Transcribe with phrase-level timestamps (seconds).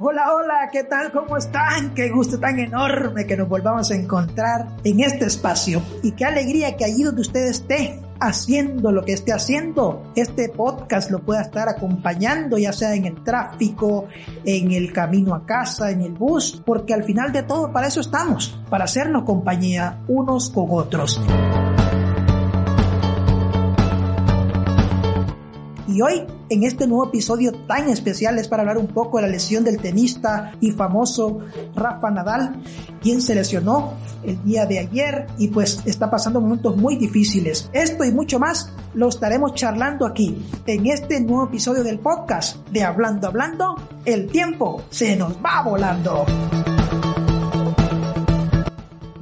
[0.00, 1.12] Hola, hola, ¿qué tal?
[1.12, 1.94] ¿Cómo están?
[1.94, 5.82] Qué gusto tan enorme que nos volvamos a encontrar en este espacio.
[6.02, 11.10] Y qué alegría que allí donde usted esté haciendo lo que esté haciendo, este podcast
[11.10, 14.06] lo pueda estar acompañando, ya sea en el tráfico,
[14.44, 18.00] en el camino a casa, en el bus, porque al final de todo para eso
[18.00, 21.20] estamos, para hacernos compañía unos con otros.
[25.88, 29.28] Y hoy, en este nuevo episodio tan especial, es para hablar un poco de la
[29.28, 31.38] lesión del tenista y famoso
[31.74, 32.62] Rafa Nadal,
[33.00, 37.70] quien se lesionó el día de ayer y pues está pasando momentos muy difíciles.
[37.72, 42.82] Esto y mucho más lo estaremos charlando aquí, en este nuevo episodio del podcast de
[42.82, 46.26] Hablando Hablando, el tiempo se nos va volando.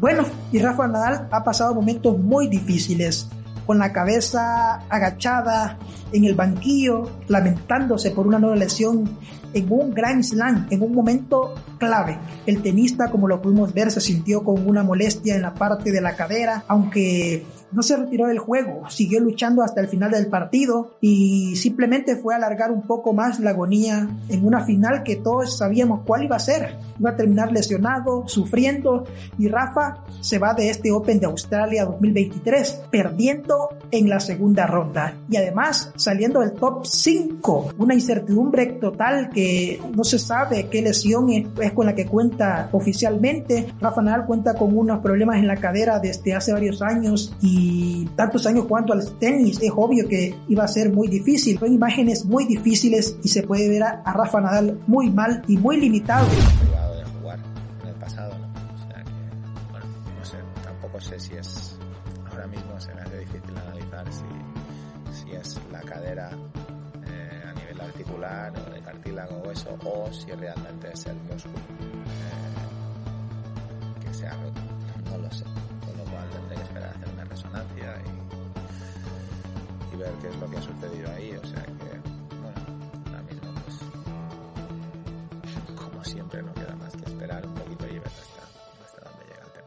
[0.00, 3.28] Bueno, y Rafa Nadal ha pasado momentos muy difíciles
[3.66, 5.78] con la cabeza agachada
[6.12, 9.18] en el banquillo, lamentándose por una nueva lesión
[9.52, 12.18] en un Grand Slam, en un momento clave.
[12.46, 16.00] El tenista, como lo pudimos ver, se sintió con una molestia en la parte de
[16.00, 17.44] la cadera, aunque
[17.76, 22.32] no se retiró del juego, siguió luchando hasta el final del partido y simplemente fue
[22.32, 26.36] a alargar un poco más la agonía en una final que todos sabíamos cuál iba
[26.36, 26.78] a ser.
[26.98, 29.04] Iba a terminar lesionado, sufriendo
[29.38, 35.14] y Rafa se va de este Open de Australia 2023 perdiendo en la segunda ronda
[35.28, 37.74] y además saliendo del top 5.
[37.76, 43.66] Una incertidumbre total que no se sabe qué lesión es con la que cuenta oficialmente.
[43.82, 47.65] Rafa Nadal cuenta con unos problemas en la cadera desde hace varios años y
[48.16, 51.58] tantos años jugando al tenis, es obvio que iba a ser muy difícil.
[51.58, 55.80] Son imágenes muy difíciles y se puede ver a, Rafa Nadal muy mal y muy
[55.80, 56.26] limitado.
[56.28, 57.38] de jugar
[57.82, 58.46] en el pasado, ¿no?
[58.46, 59.12] O sea que,
[59.70, 59.86] bueno,
[60.18, 61.78] no sé, tampoco sé si es,
[62.30, 64.24] ahora mismo se me hace difícil analizar si,
[65.22, 66.30] si es la cadera
[67.06, 71.58] eh, a nivel articular o de cartílago o eso, o si realmente es el músculo
[72.24, 72.54] eh,
[74.04, 74.60] que se ha roto,
[75.10, 75.44] no lo sé
[76.32, 78.02] tendré que esperar a hacer resonancia
[79.92, 81.32] y, ver qué es lo que ha sucedido ahí.
[81.42, 81.72] O sea que,
[82.42, 82.60] bueno,
[83.06, 83.76] ahora mismo pues,
[85.74, 88.42] como siempre, no queda más que esperar un poquito y ver hasta,
[88.84, 89.66] hasta dónde llega el tema.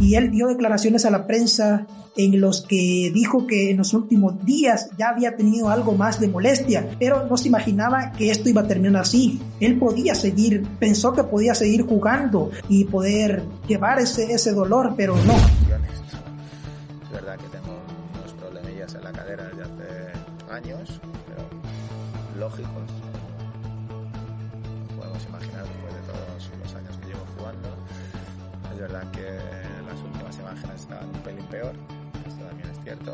[0.00, 4.44] Y él dio declaraciones a la prensa en los que dijo que en los últimos
[4.44, 8.62] días ya había tenido algo más de molestia, pero no se imaginaba que esto iba
[8.62, 9.40] a terminar así.
[9.60, 15.16] Él podía seguir, pensó que podía seguir jugando y poder llevar ese, ese dolor, pero
[15.16, 15.34] no.
[17.04, 17.78] Es verdad que tengo
[18.14, 21.48] unos problemillas en la cadera desde hace años, pero
[22.38, 22.90] lógicos.
[24.96, 27.68] Podemos imaginar después de todos los años que llevo jugando.
[28.72, 29.38] Es verdad que
[29.86, 31.74] las últimas imágenes estaban un pelín peor,
[32.84, 33.12] cierto.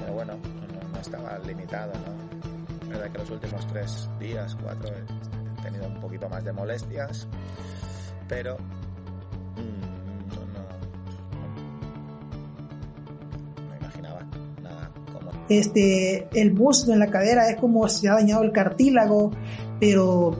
[0.00, 0.34] Pero bueno,
[0.92, 2.82] no, estaba limitado, ¿no?
[2.82, 7.26] Es verdad que los últimos tres días, cuatro, he tenido un poquito más de molestias,
[8.28, 8.56] pero
[15.48, 19.30] Este, el busto en la cadera es como se ha dañado el cartílago,
[19.78, 20.36] pero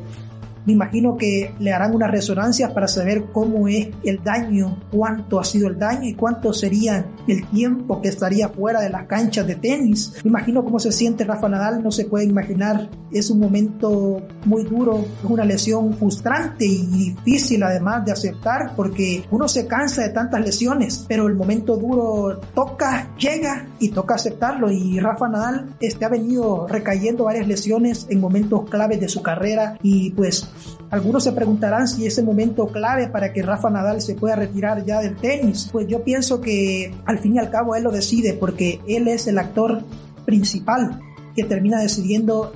[0.67, 5.45] me imagino que le harán unas resonancias para saber cómo es el daño, cuánto ha
[5.45, 9.57] sido el daño y cuánto sería el tiempo que estaría fuera de las canchas de
[9.57, 10.15] tenis.
[10.25, 12.89] Me imagino cómo se siente Rafa Nadal, no se puede imaginar.
[13.13, 19.25] Es un momento muy duro, es una lesión frustrante y difícil además de aceptar porque
[19.31, 24.71] uno se cansa de tantas lesiones, pero el momento duro toca, llega y toca aceptarlo.
[24.71, 29.79] Y Rafa Nadal este, ha venido recayendo varias lesiones en momentos claves de su carrera
[29.83, 30.49] y pues
[30.91, 35.01] algunos se preguntarán si ese momento clave para que Rafa Nadal se pueda retirar ya
[35.01, 35.69] del tenis.
[35.73, 39.27] Pues yo pienso que al fin y al cabo él lo decide porque él es
[39.27, 39.83] el actor
[40.25, 41.01] principal
[41.35, 42.53] que termina decidiendo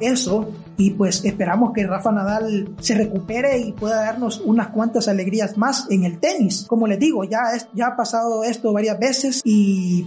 [0.00, 5.58] eso y pues esperamos que Rafa Nadal se recupere y pueda darnos unas cuantas alegrías
[5.58, 6.64] más en el tenis.
[6.66, 7.40] Como les digo, ya,
[7.74, 10.06] ya ha pasado esto varias veces y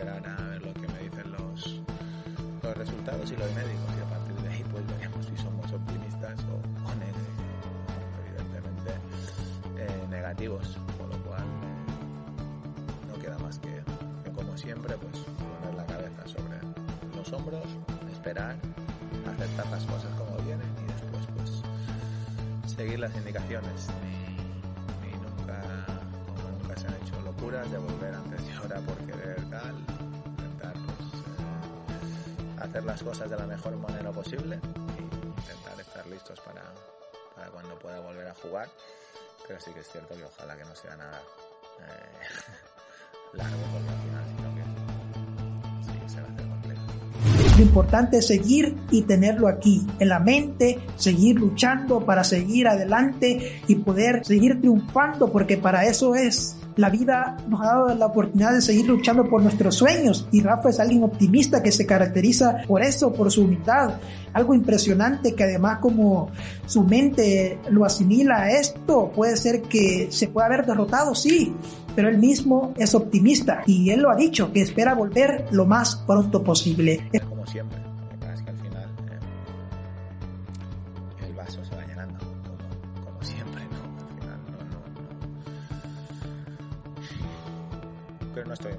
[0.00, 1.80] esperar a ver lo que me dicen los,
[2.62, 3.90] los resultados y los médicos.
[3.98, 6.60] Y a partir de ahí pues veremos si somos optimistas o,
[8.24, 8.92] evidentemente
[9.76, 11.44] eh, negativos, con lo cual
[13.08, 13.82] no queda más que,
[14.24, 15.24] que, como siempre pues
[15.60, 16.58] poner la cabeza sobre
[17.14, 17.66] los hombros,
[18.10, 18.56] esperar,
[19.28, 23.88] aceptar las cosas como vienen y después pues seguir las indicaciones.
[27.50, 33.30] Locuras de volver antes de hora por querer tal, intentar pues, eh, hacer las cosas
[33.30, 34.60] de la mejor manera posible
[34.98, 36.62] y intentar estar listos para,
[37.34, 38.68] para cuando pueda volver a jugar.
[39.48, 41.20] Pero sí que es cierto que ojalá que no sea nada
[41.80, 46.82] eh, largo porque al final sino que sí, se va a hacer complejo.
[47.56, 53.62] Lo importante es seguir y tenerlo aquí, en la mente, seguir luchando para seguir adelante
[53.66, 58.52] y poder seguir triunfando, porque para eso es la vida nos ha dado la oportunidad
[58.52, 62.82] de seguir luchando por nuestros sueños y Rafa es alguien optimista que se caracteriza por
[62.82, 63.94] eso, por su humildad.
[64.32, 66.30] Algo impresionante que además como
[66.66, 71.52] su mente lo asimila a esto, puede ser que se pueda haber derrotado, sí,
[71.96, 75.96] pero él mismo es optimista y él lo ha dicho, que espera volver lo más
[76.06, 77.00] pronto posible.
[77.28, 77.89] Como siempre,
[88.40, 88.72] Pero no estoy,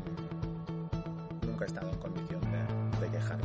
[1.45, 2.41] nunca he estado en condición
[2.99, 3.43] de, quejarme.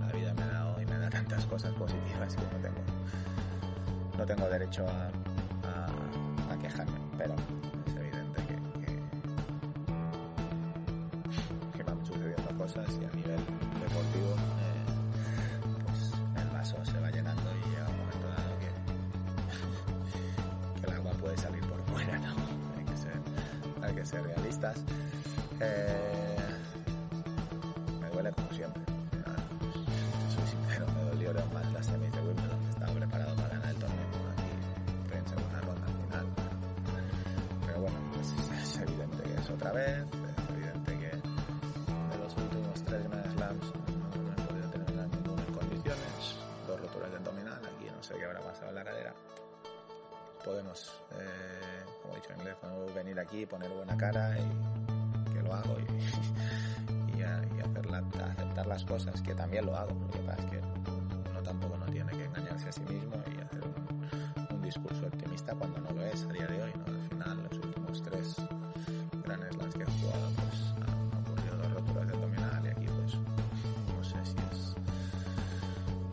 [0.00, 2.80] La vida me ha dado y me da tantas cosas positivas que no tengo,
[4.18, 7.36] no tengo derecho a, a quejarme, pero
[24.06, 24.76] ser realistas.
[25.60, 26.36] Eh,
[28.00, 28.82] me duele como siempre.
[30.28, 33.76] Si soy sincero, me dolieron más las semis de Wimbledon estaba preparado para ganar el
[33.76, 34.06] torneo.
[35.04, 36.26] Estoy en segunda ronda al final.
[37.66, 39.98] Pero bueno, pues es, evidente que es otra vez.
[39.98, 45.54] Es evidente que de los últimos tres Grand Slams no, no he podido terminar en
[45.54, 46.36] condiciones.
[46.68, 47.60] Dos roturas de abdominal.
[47.64, 49.14] Aquí no sé qué habrá pasado en la cadera.
[50.44, 51.35] Podemos, eh,
[52.94, 59.20] venir aquí, poner buena cara y que lo hago y, y, hacerla- aceptar las cosas,
[59.22, 59.92] que también lo hago.
[59.94, 60.60] Lo que pasa es que
[61.30, 65.80] uno tampoco no tiene que engañarse a sí mismo y hacer un, discurso optimista cuando
[65.80, 66.72] no lo es a día de hoy.
[66.76, 66.84] ¿no?
[66.92, 68.34] Al final, los últimos tres
[69.24, 73.14] Grand Slams que he jugado, pues han ocurrido dos roturas de abdominal y aquí pues
[73.14, 74.74] no sé si es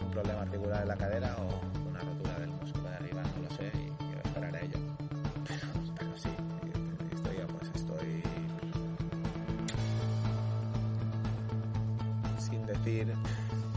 [0.04, 1.62] un problema articular en la cadera o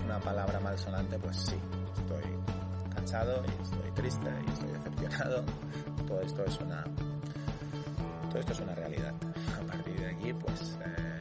[0.06, 1.56] una palabra malsonante, pues sí,
[1.98, 2.38] estoy
[2.94, 5.44] cansado y estoy triste y estoy decepcionado.
[6.06, 6.84] Todo esto es una
[8.28, 9.14] todo esto es una realidad.
[9.60, 11.20] A partir de aquí, pues eh,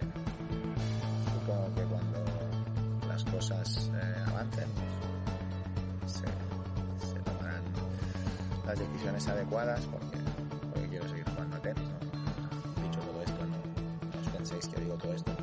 [1.34, 2.24] supongo que cuando
[3.08, 4.70] las cosas eh, avancen,
[6.06, 7.64] se, tomarán
[8.68, 11.90] las decisiones adecuadas porque, quiero seguir jugando a tenis.
[12.84, 15.35] Dicho todo esto, no, no os penséis que digo todo esto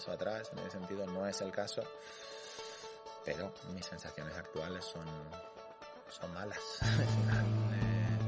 [0.00, 0.50] paso atrás.
[0.52, 1.82] En ese sentido, no es el caso.
[3.24, 5.04] Pero mis sensaciones actuales son,
[6.08, 6.58] son malas.
[6.80, 8.18] Al final, eh,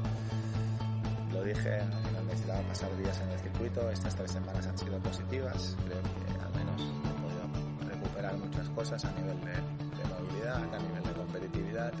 [1.33, 1.83] lo dije,
[2.13, 3.89] no necesitaba pasar días en el circuito.
[3.89, 5.75] Estas tres semanas han sido positivas.
[5.85, 10.77] Creo que al menos he podido recuperar muchas cosas a nivel de, de movilidad, a
[10.77, 11.93] nivel de competitividad.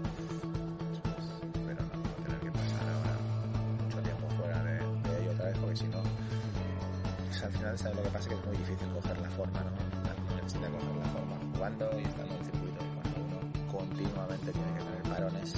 [7.63, 8.29] Final, ¿sabes lo que pasa?
[8.29, 9.71] Que es muy difícil coger la forma, ¿no?
[9.71, 12.83] Uno necesita coger la forma jugando y estando en el circuito.
[12.83, 13.37] Y cuando uno
[13.71, 15.49] continuamente tiene que tener parones,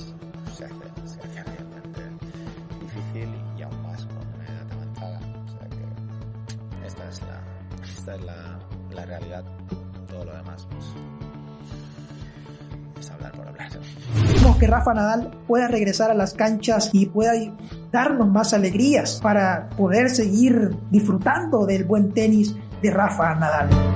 [0.55, 0.73] se hace,
[1.05, 2.01] se hace realmente
[2.81, 5.19] difícil y aún más con una edad avanzada.
[5.19, 7.41] O sea que esta es la,
[7.83, 8.59] esta es la,
[8.91, 9.43] la realidad.
[10.07, 10.85] Todo lo demás, pues,
[12.99, 13.69] es hablar por hablar.
[14.27, 17.33] Queremos que Rafa Nadal pueda regresar a las canchas y pueda
[17.95, 23.94] darnos más alegrías para poder seguir disfrutando del buen tenis de Rafa Nadal.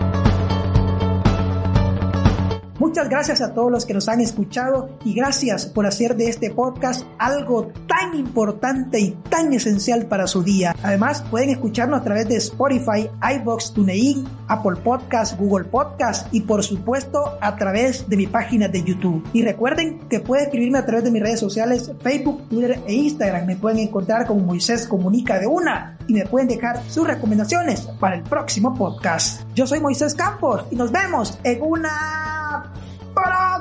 [2.79, 6.50] Muchas gracias a todos los que nos han escuchado y gracias por hacer de este
[6.50, 10.74] podcast algo tan importante y tan esencial para su día.
[10.81, 16.63] Además, pueden escucharnos a través de Spotify, iBox, TuneIn, Apple Podcast, Google Podcast y por
[16.63, 19.27] supuesto a través de mi página de YouTube.
[19.33, 23.45] Y recuerden que pueden escribirme a través de mis redes sociales Facebook, Twitter e Instagram.
[23.45, 28.15] Me pueden encontrar como Moisés Comunica de una y me pueden dejar sus recomendaciones para
[28.15, 29.41] el próximo podcast.
[29.53, 32.28] Yo soy Moisés Campos y nos vemos en una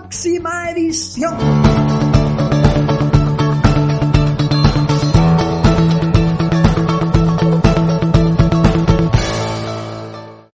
[0.08, 2.07] máxima edición.